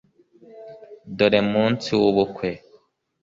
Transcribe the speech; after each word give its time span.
dore 1.17 1.39
munsi 1.51 1.89
w'ubukwe, 1.99 2.49